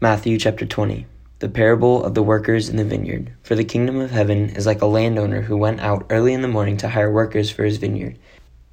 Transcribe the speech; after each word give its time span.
Matthew 0.00 0.38
chapter 0.38 0.64
20 0.64 1.06
The 1.40 1.48
parable 1.48 2.04
of 2.04 2.14
the 2.14 2.22
workers 2.22 2.68
in 2.68 2.76
the 2.76 2.84
vineyard. 2.84 3.32
For 3.42 3.56
the 3.56 3.64
kingdom 3.64 3.98
of 3.98 4.12
heaven 4.12 4.50
is 4.50 4.64
like 4.64 4.80
a 4.80 4.86
landowner 4.86 5.42
who 5.42 5.56
went 5.56 5.80
out 5.80 6.06
early 6.08 6.32
in 6.32 6.40
the 6.40 6.46
morning 6.46 6.76
to 6.76 6.90
hire 6.90 7.10
workers 7.10 7.50
for 7.50 7.64
his 7.64 7.78
vineyard. 7.78 8.16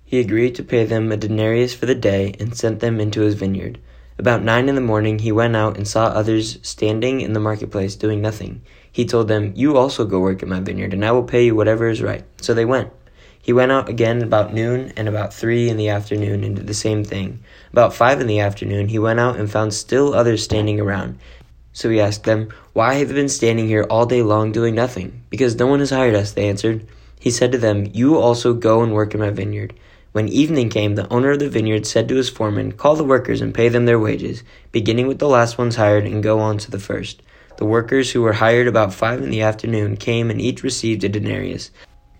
He 0.03 0.19
agreed 0.19 0.53
to 0.53 0.63
pay 0.63 0.85
them 0.85 1.11
a 1.11 1.17
denarius 1.17 1.73
for 1.73 1.87
the 1.87 1.95
day 1.95 2.35
and 2.39 2.55
sent 2.55 2.79
them 2.79 2.99
into 2.99 3.21
his 3.21 3.33
vineyard. 3.33 3.79
About 4.19 4.43
nine 4.43 4.69
in 4.69 4.75
the 4.75 4.81
morning 4.81 5.17
he 5.17 5.31
went 5.31 5.55
out 5.55 5.77
and 5.77 5.87
saw 5.87 6.05
others 6.05 6.59
standing 6.61 7.21
in 7.21 7.33
the 7.33 7.39
marketplace 7.39 7.95
doing 7.95 8.21
nothing. 8.21 8.61
He 8.91 9.03
told 9.03 9.27
them, 9.27 9.51
You 9.55 9.77
also 9.77 10.05
go 10.05 10.19
work 10.19 10.43
in 10.43 10.49
my 10.49 10.59
vineyard, 10.59 10.93
and 10.93 11.03
I 11.03 11.11
will 11.11 11.23
pay 11.23 11.43
you 11.43 11.55
whatever 11.55 11.89
is 11.89 12.03
right. 12.03 12.23
So 12.39 12.53
they 12.53 12.65
went. 12.65 12.91
He 13.45 13.53
went 13.53 13.71
out 13.71 13.89
again 13.89 14.23
about 14.23 14.55
noon 14.55 14.91
and 14.97 15.07
about 15.07 15.31
three 15.31 15.69
in 15.69 15.77
the 15.77 15.89
afternoon 15.89 16.43
and 16.43 16.55
did 16.55 16.65
the 16.65 16.73
same 16.73 17.03
thing. 17.03 17.43
About 17.71 17.93
five 17.93 18.19
in 18.19 18.25
the 18.25 18.39
afternoon 18.39 18.87
he 18.87 18.97
went 18.97 19.19
out 19.19 19.35
and 19.35 19.51
found 19.51 19.71
still 19.75 20.15
others 20.15 20.43
standing 20.43 20.79
around. 20.79 21.19
So 21.71 21.91
he 21.91 22.01
asked 22.01 22.23
them, 22.23 22.49
Why 22.73 22.95
have 22.95 23.09
you 23.09 23.13
been 23.13 23.29
standing 23.29 23.67
here 23.67 23.83
all 23.83 24.07
day 24.07 24.23
long 24.23 24.51
doing 24.51 24.73
nothing? 24.73 25.21
Because 25.29 25.59
no 25.59 25.67
one 25.67 25.77
has 25.77 25.91
hired 25.91 26.15
us, 26.15 26.31
they 26.31 26.49
answered. 26.49 26.87
He 27.19 27.29
said 27.29 27.51
to 27.51 27.59
them, 27.59 27.87
You 27.93 28.17
also 28.17 28.55
go 28.55 28.81
and 28.81 28.95
work 28.95 29.13
in 29.13 29.19
my 29.19 29.29
vineyard. 29.29 29.75
When 30.11 30.27
evening 30.27 30.71
came, 30.71 30.95
the 30.95 31.07
owner 31.13 31.29
of 31.29 31.37
the 31.37 31.47
vineyard 31.47 31.85
said 31.85 32.09
to 32.09 32.15
his 32.15 32.31
foreman, 32.31 32.71
Call 32.71 32.95
the 32.95 33.03
workers 33.03 33.41
and 33.41 33.53
pay 33.53 33.69
them 33.69 33.85
their 33.85 33.99
wages, 33.99 34.41
beginning 34.71 35.05
with 35.05 35.19
the 35.19 35.29
last 35.29 35.59
ones 35.59 35.75
hired 35.75 36.07
and 36.07 36.23
go 36.23 36.39
on 36.39 36.57
to 36.57 36.71
the 36.71 36.79
first. 36.79 37.21
The 37.57 37.65
workers 37.65 38.11
who 38.11 38.23
were 38.23 38.33
hired 38.33 38.67
about 38.67 38.91
five 38.91 39.21
in 39.21 39.29
the 39.29 39.43
afternoon 39.43 39.97
came 39.97 40.31
and 40.31 40.41
each 40.41 40.63
received 40.63 41.03
a 41.03 41.09
denarius. 41.09 41.69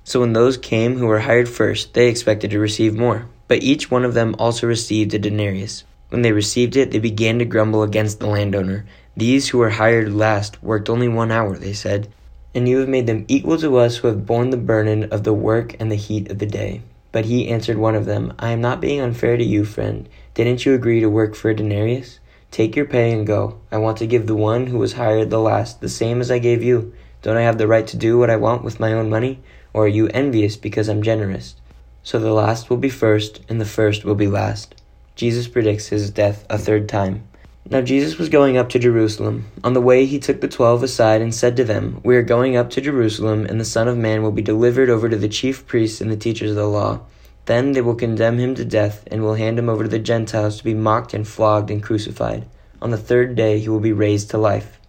So 0.05 0.19
when 0.19 0.33
those 0.33 0.55
came 0.55 0.97
who 0.97 1.07
were 1.07 1.21
hired 1.21 1.49
first, 1.49 1.95
they 1.95 2.09
expected 2.09 2.51
to 2.51 2.59
receive 2.59 2.95
more. 2.95 3.25
But 3.47 3.63
each 3.63 3.89
one 3.89 4.05
of 4.05 4.13
them 4.13 4.35
also 4.37 4.67
received 4.67 5.15
a 5.15 5.19
denarius. 5.19 5.83
When 6.09 6.21
they 6.21 6.31
received 6.31 6.77
it, 6.77 6.91
they 6.91 6.99
began 6.99 7.39
to 7.39 7.45
grumble 7.45 7.81
against 7.81 8.19
the 8.19 8.27
landowner. 8.27 8.85
These 9.17 9.49
who 9.49 9.57
were 9.57 9.71
hired 9.71 10.13
last 10.13 10.61
worked 10.61 10.91
only 10.91 11.07
one 11.07 11.31
hour, 11.31 11.57
they 11.57 11.73
said. 11.73 12.07
And 12.53 12.69
you 12.69 12.77
have 12.77 12.87
made 12.87 13.07
them 13.07 13.25
equal 13.27 13.57
to 13.57 13.77
us 13.77 13.97
who 13.97 14.07
have 14.07 14.27
borne 14.27 14.51
the 14.51 14.57
burden 14.57 15.05
of 15.05 15.23
the 15.23 15.33
work 15.33 15.75
and 15.79 15.91
the 15.91 15.95
heat 15.95 16.29
of 16.29 16.37
the 16.37 16.45
day. 16.45 16.83
But 17.11 17.25
he 17.25 17.49
answered 17.49 17.79
one 17.79 17.95
of 17.95 18.05
them, 18.05 18.33
I 18.37 18.51
am 18.51 18.61
not 18.61 18.81
being 18.81 19.01
unfair 19.01 19.37
to 19.37 19.43
you, 19.43 19.65
friend. 19.65 20.07
Didn't 20.35 20.67
you 20.67 20.75
agree 20.75 20.99
to 20.99 21.09
work 21.09 21.33
for 21.33 21.49
a 21.49 21.55
denarius? 21.55 22.19
Take 22.51 22.75
your 22.75 22.85
pay 22.85 23.11
and 23.11 23.25
go. 23.25 23.59
I 23.71 23.79
want 23.79 23.97
to 23.97 24.07
give 24.07 24.27
the 24.27 24.35
one 24.35 24.67
who 24.67 24.77
was 24.77 24.93
hired 24.93 25.31
the 25.31 25.39
last 25.39 25.81
the 25.81 25.89
same 25.89 26.21
as 26.21 26.29
I 26.29 26.37
gave 26.37 26.61
you. 26.61 26.93
Don't 27.23 27.37
I 27.37 27.41
have 27.41 27.57
the 27.57 27.67
right 27.67 27.87
to 27.87 27.97
do 27.97 28.19
what 28.19 28.29
I 28.29 28.35
want 28.35 28.63
with 28.63 28.79
my 28.79 28.93
own 28.93 29.09
money? 29.09 29.39
Or 29.75 29.83
are 29.83 29.89
you 29.89 30.07
envious 30.13 30.55
because 30.55 30.87
I'm 30.87 31.03
generous? 31.03 31.55
So 32.01 32.17
the 32.17 32.31
last 32.31 32.69
will 32.69 32.77
be 32.77 32.87
first, 32.87 33.41
and 33.49 33.59
the 33.59 33.65
first 33.65 34.05
will 34.05 34.15
be 34.15 34.25
last. 34.25 34.73
Jesus 35.15 35.49
predicts 35.49 35.87
his 35.87 36.09
death 36.09 36.45
a 36.49 36.57
third 36.57 36.87
time. 36.87 37.27
Now 37.69 37.81
Jesus 37.81 38.17
was 38.17 38.29
going 38.29 38.55
up 38.55 38.69
to 38.69 38.79
Jerusalem. 38.79 39.51
On 39.65 39.73
the 39.73 39.81
way 39.81 40.05
he 40.05 40.17
took 40.17 40.39
the 40.39 40.47
twelve 40.47 40.81
aside 40.81 41.21
and 41.21 41.35
said 41.35 41.57
to 41.57 41.65
them, 41.65 41.99
We 42.05 42.15
are 42.15 42.21
going 42.21 42.55
up 42.55 42.69
to 42.69 42.79
Jerusalem, 42.79 43.45
and 43.45 43.59
the 43.59 43.65
Son 43.65 43.89
of 43.89 43.97
Man 43.97 44.23
will 44.23 44.31
be 44.31 44.41
delivered 44.41 44.89
over 44.89 45.09
to 45.09 45.17
the 45.17 45.27
chief 45.27 45.67
priests 45.67 45.99
and 45.99 46.09
the 46.09 46.15
teachers 46.15 46.51
of 46.51 46.55
the 46.55 46.69
law. 46.69 47.01
Then 47.43 47.73
they 47.73 47.81
will 47.81 47.95
condemn 47.95 48.37
him 48.37 48.55
to 48.55 48.63
death, 48.63 49.03
and 49.11 49.23
will 49.23 49.35
hand 49.35 49.59
him 49.59 49.67
over 49.67 49.83
to 49.83 49.89
the 49.89 49.99
Gentiles 49.99 50.59
to 50.59 50.63
be 50.63 50.73
mocked 50.73 51.13
and 51.13 51.27
flogged 51.27 51.69
and 51.69 51.83
crucified. 51.83 52.47
On 52.81 52.91
the 52.91 52.97
third 52.97 53.35
day 53.35 53.59
he 53.59 53.67
will 53.67 53.81
be 53.81 53.91
raised 53.91 54.29
to 54.29 54.37
life. 54.37 54.79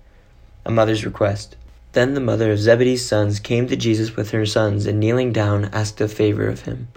A 0.65 0.71
mother's 0.71 1.05
request. 1.05 1.57
Then 1.97 2.13
the 2.13 2.21
mother 2.21 2.53
of 2.53 2.59
Zebedee's 2.59 3.07
sons 3.07 3.41
came 3.41 3.69
to 3.69 3.75
Jesus 3.75 4.17
with 4.17 4.33
her 4.33 4.45
sons, 4.45 4.85
and 4.85 5.01
kneeling 5.01 5.33
down, 5.33 5.71
asked 5.73 5.99
a 6.03 6.09
favor 6.09 6.47
of 6.47 6.67
him. 6.67 6.89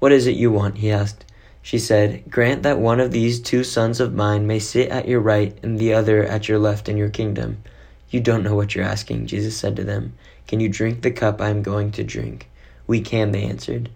What 0.00 0.10
is 0.10 0.26
it 0.26 0.34
you 0.34 0.50
want? 0.50 0.78
he 0.78 0.90
asked. 0.90 1.24
She 1.62 1.78
said, 1.78 2.28
Grant 2.28 2.64
that 2.64 2.80
one 2.80 2.98
of 2.98 3.12
these 3.12 3.38
two 3.38 3.62
sons 3.62 4.00
of 4.00 4.16
mine 4.16 4.48
may 4.48 4.58
sit 4.58 4.88
at 4.88 5.06
your 5.06 5.20
right 5.20 5.56
and 5.62 5.78
the 5.78 5.94
other 5.94 6.24
at 6.24 6.48
your 6.48 6.58
left 6.58 6.88
in 6.88 6.96
your 6.96 7.08
kingdom. 7.08 7.62
You 8.10 8.18
don't 8.18 8.42
know 8.42 8.56
what 8.56 8.74
you're 8.74 8.84
asking, 8.84 9.26
Jesus 9.26 9.56
said 9.56 9.76
to 9.76 9.84
them. 9.84 10.14
Can 10.48 10.58
you 10.58 10.68
drink 10.68 11.02
the 11.02 11.12
cup 11.12 11.40
I 11.40 11.50
am 11.50 11.62
going 11.62 11.92
to 11.92 12.02
drink? 12.02 12.50
We 12.88 13.00
can, 13.00 13.30
they 13.30 13.44
answered. 13.44 13.90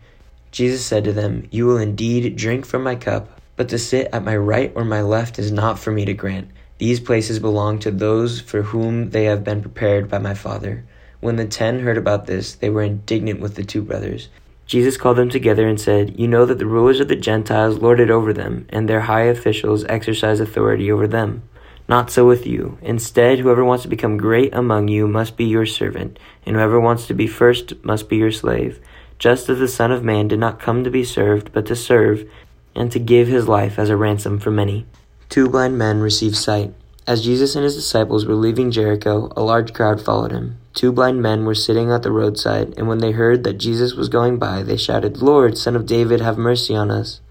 Jesus 0.53 0.87
said 0.87 1.03
to 1.03 1.13
them, 1.13 1.49
You 1.51 1.67
will 1.67 1.79
indeed 1.79 2.37
drink 2.37 2.67
from 2.67 2.85
my 2.85 2.95
cup, 2.95 3.41
but 3.57 3.69
to 3.71 3.81
sit 3.81 4.11
at 4.13 4.23
my 4.23 4.37
right 4.37 4.71
or 4.77 4.85
my 4.85 5.03
left 5.03 5.41
is 5.41 5.51
not 5.51 5.81
for 5.81 5.91
me 5.91 6.05
to 6.05 6.15
grant. 6.15 6.53
These 6.83 6.99
places 6.99 7.39
belong 7.39 7.79
to 7.79 7.93
those 7.93 8.41
for 8.41 8.63
whom 8.63 9.11
they 9.11 9.27
have 9.27 9.45
been 9.45 9.63
prepared 9.63 10.09
by 10.09 10.19
my 10.19 10.35
Father. 10.35 10.85
When 11.21 11.37
the 11.37 11.47
ten 11.47 11.79
heard 11.79 11.97
about 11.97 12.27
this, 12.27 12.57
they 12.57 12.71
were 12.71 12.83
indignant 12.83 13.39
with 13.39 13.55
the 13.55 13.63
two 13.63 13.83
brothers. 13.83 14.31
Jesus 14.67 14.97
called 14.97 15.17
them 15.17 15.31
together 15.31 15.69
and 15.69 15.81
said, 15.81 16.19
You 16.19 16.27
know 16.27 16.45
that 16.45 16.59
the 16.59 16.67
rulers 16.67 16.99
of 16.99 17.07
the 17.07 17.15
Gentiles 17.15 17.79
lord 17.79 18.01
it 18.01 18.11
over 18.11 18.33
them, 18.33 18.67
and 18.71 18.89
their 18.89 19.03
high 19.03 19.27
officials 19.27 19.85
exercise 19.85 20.41
authority 20.41 20.91
over 20.91 21.07
them. 21.07 21.45
Not 21.89 22.11
so 22.11 22.27
with 22.27 22.49
you. 22.49 22.79
Instead, 22.83 23.39
whoever 23.39 23.65
wants 23.65 23.85
to 23.85 23.89
become 23.89 24.17
great 24.17 24.53
among 24.53 24.89
you 24.89 25.07
must 25.07 25.37
be 25.37 25.45
your 25.45 25.67
servant, 25.67 26.19
and 26.45 26.57
whoever 26.57 26.81
wants 26.81 27.07
to 27.07 27.15
be 27.15 27.29
first 27.29 27.75
must 27.85 28.09
be 28.09 28.17
your 28.17 28.33
slave. 28.33 28.81
Just 29.21 29.49
as 29.49 29.61
the 29.61 29.69
Son 29.69 29.93
of 29.93 30.03
Man 30.03 30.27
did 30.27 30.41
not 30.41 30.59
come 30.59 30.83
to 30.83 30.91
be 30.91 31.05
served, 31.05 31.53
but 31.53 31.65
to 31.67 31.77
serve, 31.77 32.29
and 32.75 32.91
to 32.91 32.99
give 32.99 33.29
his 33.29 33.47
life 33.47 33.79
as 33.79 33.89
a 33.89 33.97
ransom 33.97 34.41
for 34.41 34.51
many. 34.51 34.85
Two 35.33 35.49
blind 35.49 35.79
men 35.79 36.01
received 36.01 36.37
sight. 36.37 36.75
As 37.07 37.25
Jesus 37.25 37.57
and 37.57 37.65
his 37.65 37.75
disciples 37.75 38.27
were 38.27 38.35
leaving 38.35 38.71
Jericho, 38.71 39.33
a 39.35 39.41
large 39.41 39.73
crowd 39.73 39.99
followed 39.99 40.31
him. 40.31 40.59
Two 40.75 40.93
blind 40.93 41.23
men 41.23 41.47
were 41.47 41.55
sitting 41.55 41.91
at 41.91 42.03
the 42.03 42.13
roadside, 42.13 42.75
and 42.77 42.87
when 42.87 42.99
they 42.99 43.13
heard 43.13 43.43
that 43.45 43.57
Jesus 43.57 43.95
was 43.95 44.11
going 44.11 44.39
by, 44.39 44.63
they 44.63 44.77
shouted, 44.77 45.23
Lord, 45.23 45.57
Son 45.57 45.75
of 45.75 45.87
David, 45.87 46.21
have 46.21 46.37
mercy 46.37 46.77
on 46.77 46.91
us. 46.91 47.23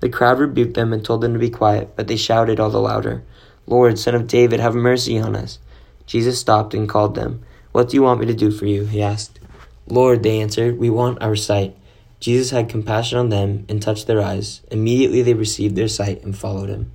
The 0.00 0.08
crowd 0.08 0.38
rebuked 0.38 0.72
them 0.72 0.90
and 0.90 1.04
told 1.04 1.20
them 1.20 1.34
to 1.34 1.38
be 1.38 1.50
quiet, 1.50 1.90
but 1.96 2.08
they 2.08 2.16
shouted 2.16 2.58
all 2.58 2.70
the 2.70 2.80
louder, 2.80 3.24
Lord, 3.66 3.98
Son 3.98 4.14
of 4.14 4.26
David, 4.26 4.58
have 4.58 4.74
mercy 4.74 5.18
on 5.18 5.36
us. 5.36 5.58
Jesus 6.06 6.40
stopped 6.40 6.72
and 6.72 6.88
called 6.88 7.14
them. 7.14 7.44
What 7.72 7.90
do 7.90 7.96
you 7.96 8.02
want 8.02 8.20
me 8.20 8.26
to 8.26 8.32
do 8.32 8.50
for 8.50 8.64
you? 8.64 8.86
he 8.86 9.02
asked. 9.02 9.38
Lord, 9.86 10.22
they 10.22 10.40
answered, 10.40 10.78
we 10.78 10.88
want 10.88 11.20
our 11.20 11.36
sight. 11.36 11.76
Jesus 12.20 12.52
had 12.52 12.70
compassion 12.70 13.18
on 13.18 13.28
them 13.28 13.66
and 13.68 13.82
touched 13.82 14.06
their 14.06 14.22
eyes. 14.22 14.62
Immediately 14.70 15.20
they 15.20 15.34
received 15.34 15.76
their 15.76 15.88
sight 15.88 16.24
and 16.24 16.34
followed 16.34 16.70
him. 16.70 16.92